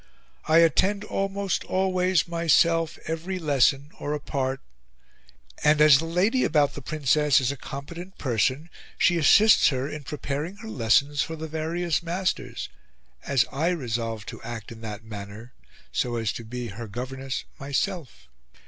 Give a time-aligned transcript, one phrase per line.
[0.47, 4.59] I attend almost always myself every lesson, or a part;
[5.63, 10.01] and as the lady about the Princess is a competent person, she assists Her in
[10.03, 12.67] preparing Her lessons, for the various masters,
[13.27, 15.53] as I resolved to act in that manner
[15.91, 18.27] so as to be Her Governess myself.